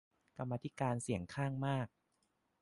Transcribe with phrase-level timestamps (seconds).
[0.37, 1.87] กรรมาธิการเสียงข้างมาก